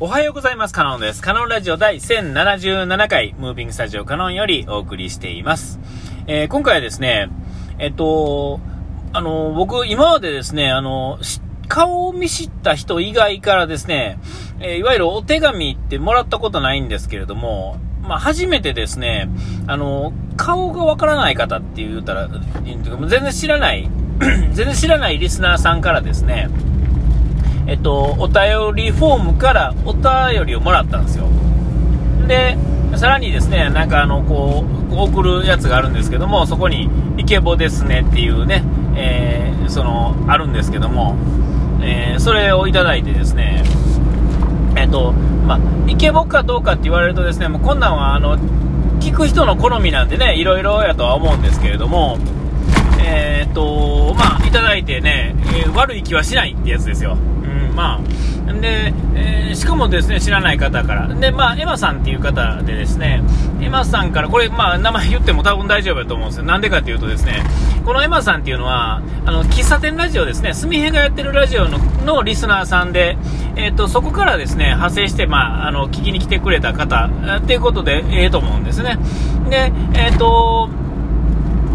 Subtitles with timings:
[0.00, 0.74] おはようございます。
[0.74, 1.22] カノンです。
[1.22, 5.78] カノンラジオ第1077回、ムービングスタジオカノンよりお送りしています。
[6.26, 7.28] えー、今回はですね、
[7.78, 8.58] えっと、
[9.12, 11.18] あの、僕、今までですね、あの、
[11.68, 14.18] 顔を見知った人以外からですね、
[14.60, 19.28] えー、いわゆるお手紙ってもらったことないんですけれども、まあ、初めてですね、
[19.68, 22.28] あの、顔がわからない方って言ったら、
[22.64, 23.88] 全然知らない、
[24.18, 26.48] 全然知らないリスナーさんからですね、
[27.66, 31.26] えっと、お便りフォームからお便りをもらったんですよ。
[32.26, 32.56] で、
[32.96, 38.62] さらにですね、なんかあの、こう、送るやつがあるんですけども、そこに、イケボですねっていうね、
[38.96, 41.16] えー、その、あるんですけども、
[41.80, 43.64] えー、それをいただいてですね、
[44.76, 48.38] えっと、まあ、イケボかどうかって言われるとですね、もうこんなんは、あの、
[49.00, 52.18] 聞く人の好みなんでね、いろいろやとは思うんですけれども、
[53.04, 57.16] えー、っと、まあ、いただいてね、えー、悪い気はしないってやつですよ。
[57.74, 61.08] まあ、で、えー、しかもですね、知らない方から。
[61.08, 63.22] で、まあ、エマさんっていう方でですね、
[63.60, 66.44] エマさんから、これ、まあ、名前言っても多分大丈夫だと思うんですよ。
[66.44, 67.42] なんでかっていうとですね、
[67.84, 73.16] このエマさんっていうのは、あの、喫茶店ラジオですね、すみへがやってるラジオののリスナーさんで、
[73.56, 78.98] えっ、ー、と、そこからですね、派生して、まあ、あの、聞きに来てくれた方、っていうことで、ええと思うんですね。
[79.48, 80.68] で、えっ、と、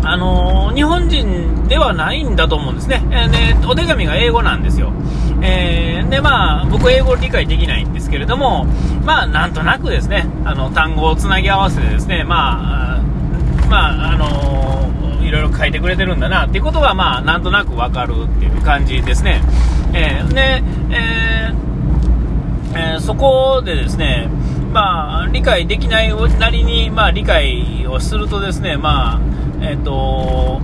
[0.04, 3.04] あのー、日本人ではないんだと思うんですね。
[3.12, 4.94] えー、で、お手紙が英語なんですよ。
[5.42, 8.66] えー、で、まあ、僕英語理解できないんですけれども、
[9.04, 13.02] まあ、なんとなくですね、あの、単語をつなぎ合わせてですね、まあ、
[13.70, 19.42] まあ、あのー、いろいろ書いてくれてるんだなっていうことが、まあ、なんとなくわかるっていう感じですね。
[19.94, 24.30] えー、で、えー、えー、そこでですね、
[24.72, 29.20] まあ、理解できないなりに、まあ、理解をするとですね、まあ、
[29.62, 30.62] えっ、ー、と、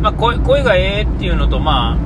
[0.00, 1.96] まあ、声声がええっていうのと、まあ、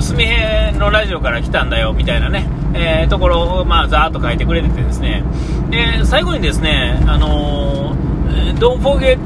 [0.00, 5.24] すみへのラジオから来たんだよみたいなね、えー、ところを、まあ、ざーっと書いてくれててですね、
[5.70, 9.18] で、最後にですね、あのー、Don't forget,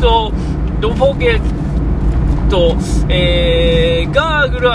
[0.00, 0.32] don't
[0.94, 1.40] forget,
[3.10, 4.70] えー、ガーグルウ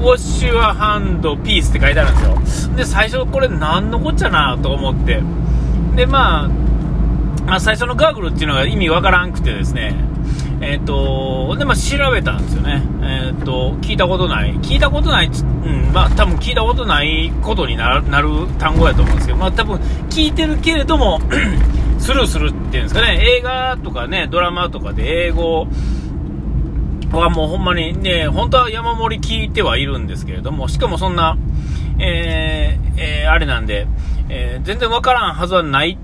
[0.00, 2.76] ォッシュアハンドピースって書いてあるんですよ。
[2.76, 5.22] で、最初これ何のこっちゃなと思って。
[5.96, 6.48] で、まあ、
[7.46, 9.94] まあ、最初のガーグルっていうのが意味わからんくてですね、
[10.60, 12.82] えっ、ー、と、で、まあ、調べたんですよね。
[13.02, 14.54] えっ、ー、と、聞いたことない。
[14.60, 18.02] 聞いたことない、うん、まあ、多分聞いたことないことになる
[18.58, 19.76] 単語やと思うんですけど、まあ、多分
[20.10, 21.20] 聞いてるけれども
[21.98, 25.68] スルーするっていうんですかね、映画とかね、ドラマとかで英語
[27.12, 31.36] はもうほんまにね、本当は山盛り聞いてはいるんですけれども、しかもそんな、
[32.00, 33.86] えー、えー、あれなんで、
[34.28, 35.98] えー、全然わからんはずはない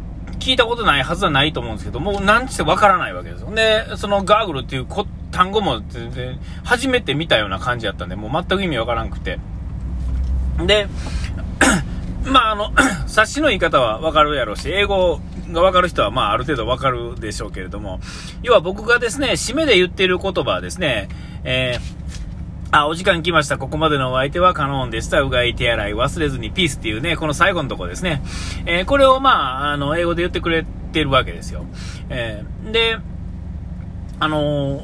[0.44, 3.50] 聞いたことないはずはないと思うんですけど、もうなんちてわからないわけですよ。
[3.54, 4.86] で、そのガーグルっていう
[5.32, 9.38] 単語も全然初めて見たような感じだったんで、もう全く意味わからんくて。
[10.66, 10.86] で、
[12.30, 12.72] まああの、
[13.08, 15.18] 察しの言い方はわかるやろうし、英語
[15.50, 18.00] がわかる人はまあある程度わかるでしょうけれども、
[18.42, 21.08] 要は僕がですね、締めで言ってる言葉はですね、
[21.44, 22.03] えー
[22.76, 23.56] あ、お時間来ました。
[23.56, 25.20] ここまでのお相手はカノンでした。
[25.20, 28.20] うがい手洗い忘れずにピースっていうね、この最後のとこですね。
[28.66, 31.66] えー、これをまあ、あの、英語で言ってくれてるわけですよ。
[32.08, 32.98] えー、で、
[34.18, 34.80] あの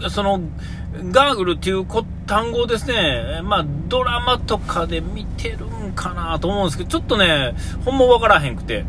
[0.00, 0.40] ー、その、
[1.12, 1.86] ガーグルっていう
[2.26, 8.86] 単語ですね、まあ、ドラマとかで見てるんかなと思うんですけど、ちょっとね、ほんまわからへんくて。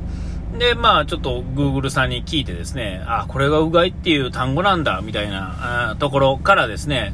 [0.57, 7.13] で、まあ、ちょっと Google さんに聞いてですね、あ、これがうがいっていう単語なんだ、みたいなところからですね、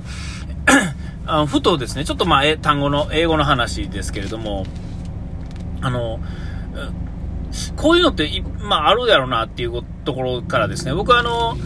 [1.27, 4.65] あのふとですね、ちょっとまあ、単語の、英語の話ですけれども、
[5.81, 6.19] あの、
[7.77, 11.57] こういうのって、まあ、あるやろうなっていうところからですね、僕はあの、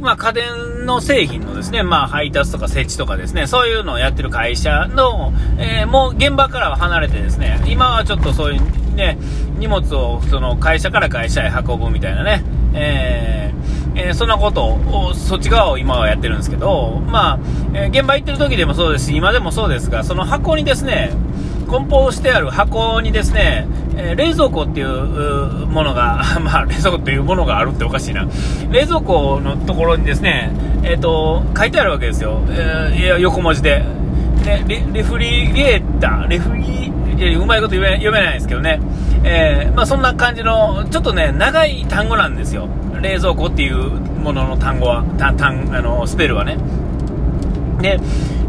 [0.00, 9.18] まあ、家電の製品のですね、まあ、配達とか設置とかですね、そういうのをやってる会社の、えー、もう現場からは離れてですね、今はちょっとそういうね、
[9.58, 12.42] 荷物をその会社から会社へ運ぶみたいなね、
[12.74, 17.38] えー、えー、そんなことを、そっち側を今はやってるんですけど、まあ、
[17.74, 21.10] えー、現場行ってる時でもそうですし、今でもそうですが、その箱にですね、
[21.66, 28.26] 梱包してある箱にですね、えー、冷蔵庫っていうものが、 まあ、冷蔵庫っていうものがあるっておかしいな。
[28.70, 30.52] 冷蔵庫のところにですね、
[30.84, 32.40] えっ、ー、と、書いてあるわけですよ。
[32.50, 33.82] えー、横文字で。
[34.44, 36.77] でレ、レフリゲーター、レフリ
[37.36, 38.80] うまいこと読め読めないですけどね。
[39.24, 42.68] えー、まあそんな感じの、ちょっとね、長い単語なんですよ。
[43.00, 46.56] 冷蔵庫っていうものの単語は、た単あのスペルはね。
[47.80, 47.98] で、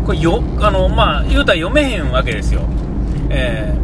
[0.05, 2.61] これよ、あの、まあ、言うたら読めへんわけですよ。
[3.29, 3.75] え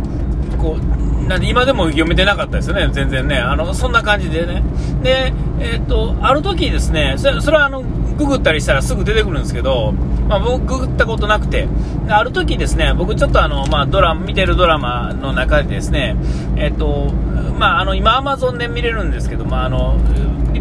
[0.51, 3.37] ー、こう、なんで今でも読めてなかったですよね、全然ね。
[3.37, 4.63] あの、そんな感じでね。
[5.03, 7.83] で、えー、っと、ある時ですね、それはあの、
[8.17, 9.91] ググったりしたらすぐ出てくるんですけど、
[10.27, 11.67] まあ、僕ググったことなくて、
[12.09, 16.15] ある時ですね、僕ちょっとあの、まあ、ドラマ、見てるドラマの中でですね、
[16.55, 17.11] えっと、
[17.57, 19.97] まあ、あの、今アマゾンで見れるんですけど、まあ、あの、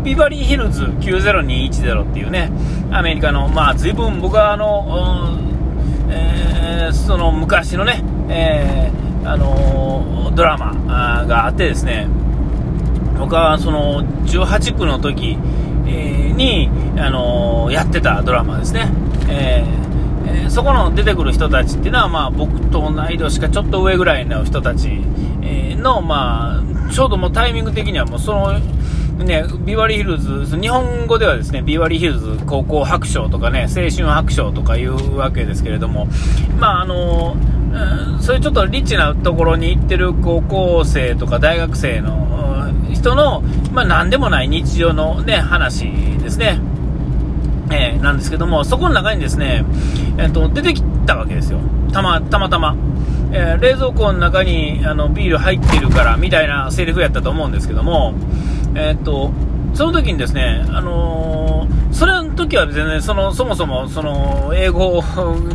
[0.03, 2.51] ビバリーヒルズ90210っていうね、
[2.91, 5.39] アメリカの、まあ、随分僕はあの、
[6.11, 12.07] えー、その昔のね、えー、あのドラマがあってですね、
[13.19, 15.39] 僕はその18区の時、
[16.37, 18.91] に、あのやってたドラマですね。
[19.29, 24.89] えー、そこの出てくる人たちっていうのは、まあ、僕と同い年かちょっと上ぐらいの人たち
[25.77, 28.59] の、まあ、ちょうどもうタイミング的にはもうその
[29.19, 36.09] ね、ビバリーヒルズ、日本語ではですね、ビバリーヒルズ高校白書とかね、青春白書とかいうわけですけれども、
[36.59, 37.37] まああの、
[38.21, 43.45] そういうちょっとリッチなところに行ってる高校生とか大学生の人の、
[43.75, 46.61] まあ何でもない日常のね、話ですね。
[47.73, 49.65] えー、なんですけども、そこの中にですね、
[50.17, 51.59] えっ、ー、と、出てきたわけですよ。
[51.93, 52.77] たま、たまたま。
[53.33, 58.15] えー、冷蔵庫の中にあのビール入ってるからみたいなセリフやったと思うんですけども、
[58.77, 59.33] えー、っと、
[59.75, 65.03] その時にですね、あの、それの時は全然その、そもそもその英語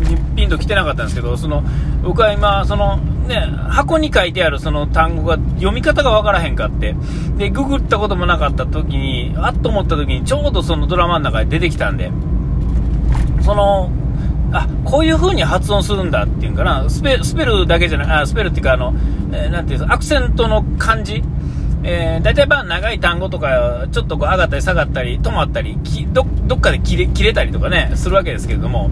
[0.02, 1.64] にピンと来てなかったんですけど、その
[2.04, 3.40] 僕は今、そのね、
[3.70, 6.96] 箱に書いてあるその単語が読み方がわからへんかって、
[7.38, 12.12] で、ググったこともなかった時に、あっと思った時にちょうどそのドラマの中で出てきたんで、
[13.42, 13.92] その、
[14.52, 18.94] あ、こういう風に発音するんだっていうんかな、スペスペルだけじゃない、あスペルっていうかあの、
[19.32, 21.24] えー、なんていうアクセントの感じ。
[21.82, 25.78] えー、大体まあ長い単語とか、ちょっとこう上がったり下がったり、止まったり、
[26.12, 28.90] どっかで切れ切れたりとかね、するわけですけれども、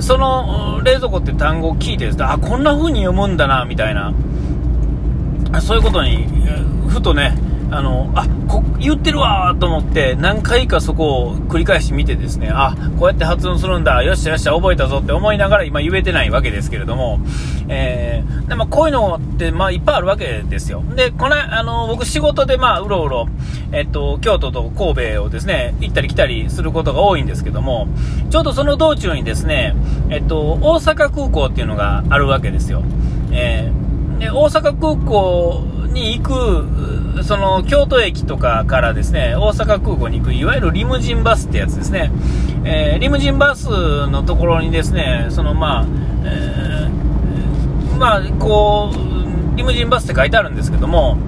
[0.00, 4.12] その冷蔵庫って単語を聞いてですね、あ、こんな風に読むんだな、みたいな、
[5.60, 6.26] そういうことに、
[6.88, 7.36] ふとね、
[7.70, 17.20] あの、あ、こ、言ってるわと思って、何回かそこを繰り返し見てですね、あ、こうやって発音するんだ、よっしゃよっしゃ、覚えたぞって思いながら今言えてないわけですけれども、
[17.68, 20.82] えー、でまあ、こういうのって、まあ、いっぱいあるわけですよ。
[20.96, 23.28] で、この、あの、僕仕事で、まあ、うろうろ、
[23.72, 27.86] えっと、京都と神戸をですね、行ったり来たりすることが多いんですけども、
[28.30, 29.76] ちょうどその道中にですね、
[30.08, 32.82] えっと、大阪空港っていうのがあるわけですよ。
[33.30, 42.10] えー、で、大阪空港に行く、その京都駅とかからですね、大阪空港に行く、いわゆるリムジンバスってやつですね。
[42.64, 45.86] えー、リムジンバスのところにですね、そのまあ、
[46.24, 51.18] えー、まあ、こう、リムジンバスって書いてあるんですけども、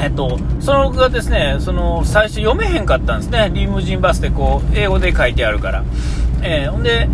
[0.00, 5.84] えっと、その僕がですね、その最初読めへんかったんですね、リムジンバスってこう、英語で書いてあるから。
[6.42, 7.08] えー、ほんで、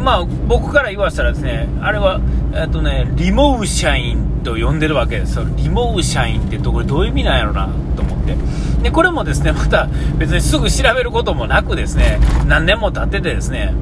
[0.00, 2.20] まあ、僕から言わせたらですね、あれは、
[2.54, 5.44] えっとね、リモーシャインと呼んでるわけですよ。
[5.56, 8.36] リモーシャインってどこれどういう意味なんやろなと思って。
[8.82, 9.88] で、これもですね、また
[10.18, 13.74] 別にすぐ調べることもなくですね、何年も経っててですね、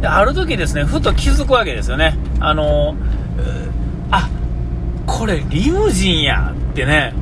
[0.00, 2.16] である時ですね、ふと気づくわけですよね。
[2.40, 2.94] あの、
[4.10, 4.28] あ、
[5.06, 7.14] これリムジンやってね、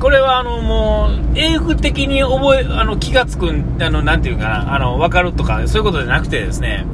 [0.00, 6.84] これはあのもう、英語的に覚え、あの気がつくん、あの、なていうかな、あの、わかるとか、そういうことじゃなくてですね、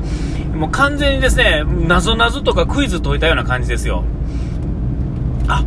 [0.54, 4.04] もう完全にですね、なぞなぞとかクイズ解いたような感じですよ。
[5.48, 5.64] あ、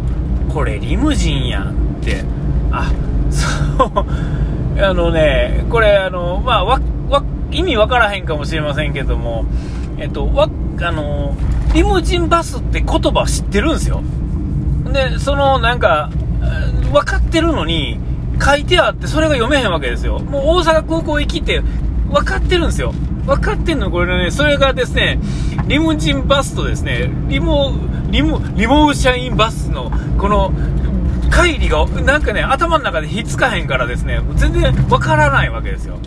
[0.53, 2.23] これリムジンやんって。
[2.71, 2.91] あ、
[3.29, 4.05] そう。
[4.81, 6.79] あのね、これあの、まあ、わ、
[7.09, 9.45] わ、意味わからへんかもしれませんけども、
[9.97, 10.49] えっと、わ、
[10.81, 11.35] あの、
[11.73, 14.01] リムジンバスって言葉知ってるんですよ。
[14.91, 16.09] で、そのなんか、
[16.91, 17.99] 分かってるのに、
[18.43, 20.19] 書いてあって、それが読めへんわけですよ。
[20.19, 21.61] もう大阪空港行きって
[22.09, 22.93] 分かってるんですよ。
[23.25, 25.19] 分かってんのこれね、それがですね、
[25.67, 27.73] リムジンバスとですね、リモ、
[28.09, 30.51] リモ、リモーシャインバスの、この、
[31.29, 35.97] 乖離が、なんかね、頭の中でひっつかへんからですね、全然分からないわけですよ。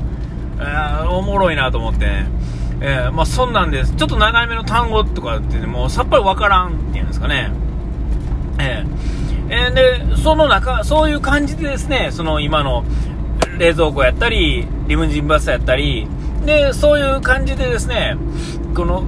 [0.58, 2.26] えー、おもろいなと思ってね。
[2.80, 3.94] えー、まあそんなんです。
[3.94, 7.50] ちょっと長いめの単語とかって、ね、もうさっぱり分からんっていうんですかね。
[8.60, 9.74] えー、えー、
[10.10, 12.84] で、その中、そういう感じでですね、その今の
[13.58, 16.06] 冷蔵庫やったり、リムジンバスやったり、
[16.44, 18.16] で、そういう感じでですね、
[18.74, 19.04] この、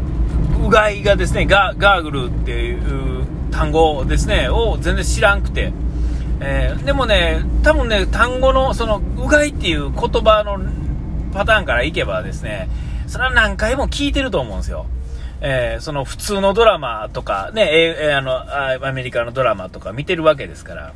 [0.62, 5.72] うがいがですね、ガガーグルっていう単語ですね、を全然知らんくて、
[6.40, 10.58] えー、でもね、多分ね、単語の、その、うがいっていう言葉の
[11.32, 12.68] パターンからいけばですね、
[13.06, 14.86] それは何回も聞いてると思うんですよ。
[15.42, 20.92] えー、その普通のドラマとか、ね、えー、あの、アメリカのドラマとか見てるわけですから。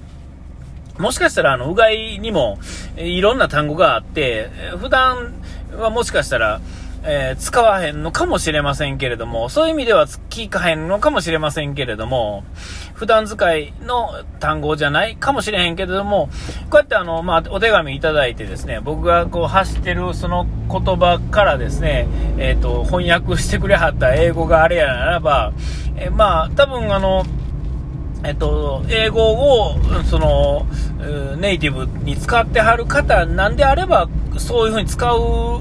[0.99, 2.59] もしかしたら、あの、うがいにも、
[2.97, 5.35] いろんな単語があって、普段
[5.77, 6.61] はもしかしたら、
[7.07, 12.45] えー、使わへんのかもしれませんけれども、そういう意味では聞かへんのかもしれませんけれども、
[12.95, 16.31] 普段使いの単語じゃないかもしれへんけれども、
[16.71, 22.09] こうやってあの、まあ、お手紙いただいてですね、僕がこう発してるその言葉からですね、
[22.39, 25.53] えっ、ー、と、翻訳してくれはった英語があれやならば、
[25.97, 27.25] えー、まあ、多分あの、
[28.25, 30.67] えっと、英語を、その、
[31.37, 34.09] ネイティブに使ってはる方なんであれば、
[34.39, 35.61] そういう風に使う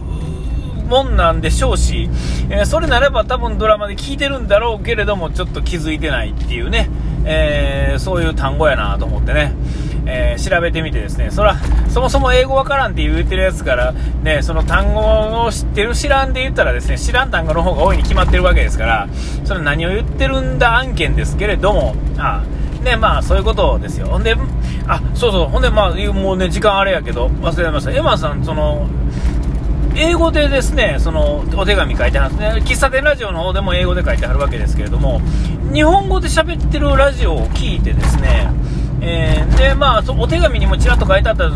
[0.87, 2.09] もんなんでしょうし、
[2.49, 6.89] えー、それならば多分ドラマで聞いてるんだろうけれども、ちょっと気づいてないっていうね、
[7.25, 9.53] えー、そういう単語やなと思ってね、
[10.05, 11.55] えー、調べてみてですね、そら、
[11.89, 19.07] そもそも英語わからんって言ってるやつから、ね、その単語を知ってる知らんで言ったらですね、知らん単語の方が多いに決まってるわけですから、
[19.45, 22.43] それ何を言ってるんだ案件ですけれども、あ
[22.83, 24.07] ね、まあ、そういうことですよ。
[24.07, 24.35] ほんで、
[24.87, 27.91] あ、そうそう、ほんで、まあ、もうね、時間あれやけど、忘れました。
[27.91, 28.87] エマさん、その、
[29.95, 32.61] 英語でですね、その、お手紙書いてあるんですね。
[32.65, 35.21] 喫茶店ラジオの方でも英語で書いてあるわけですけれども、
[35.73, 38.49] 日本語で喋ってるラジオを聞いてですね、
[39.05, 41.49] えー、で、まあ、お手紙にもちらっと書いてあった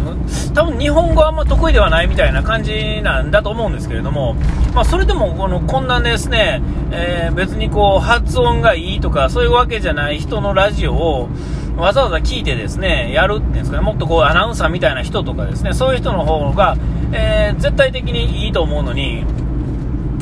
[0.54, 4.34] 多分日本語あんま得意ではないみたいな感じなんだと思うんですけれども、
[4.74, 11.30] まあ、それでもこのこんなですね、えー、別にこう発音がいいとかそういうわけじゃない人のラジオを
[11.78, 16.76] わざわざ聞いてですねやるっていうんですかねもっとこうアナウンサーみたいな人とかですねそういう人の方が、
[17.12, 19.24] えー、絶対的にいいと思うのに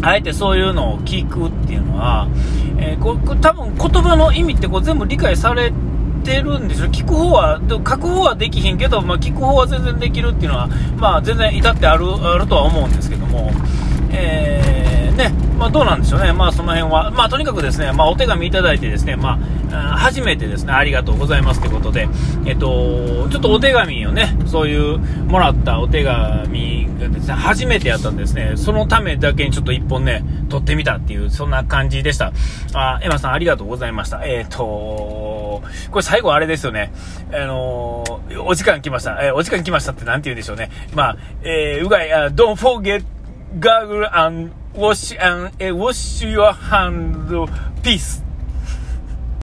[0.01, 2.27] あえてそういうのを聞くっていうのは、
[2.77, 5.71] えー、こ多分言葉の意味ってこう全部理解され
[6.23, 6.89] てるんですよ。
[6.89, 13.51] 聞く方は、書く方はできひんけど、まあ、聞く方は全然できるっていうのは、まあ、全然至ってある、あるとは思うんですけども、
[14.11, 14.74] えー、
[15.57, 16.33] まあ、どうなんでしょうね。
[16.33, 17.11] まあ、その辺は。
[17.11, 19.39] まあ、とにかくですね、まあ、お手紙いただいてですね、ま
[19.71, 22.07] あ、初めてですね、ありがとうございますということで、
[22.45, 32.31] えっと、ちょっとお手紙をね、そういう、もらったお手紙がですね、初めてやったんですね、そのためだけにちょっと一本ね、撮ってみたっていう、そんな感じでした。
[32.73, 34.23] あ、エマさんありがとうございました。
[34.25, 35.61] えっ、と、こ
[35.95, 36.91] れ最後あれですよね。
[37.31, 39.17] あのー、お時間来ました。
[39.23, 40.69] えー、お時間来ましたって何て言うんでしょうね。
[40.93, 43.03] まあ、えー、うがい、uh, don't forget
[43.59, 47.31] gargle and wash and、uh, eh, wash your hand
[47.83, 48.21] peace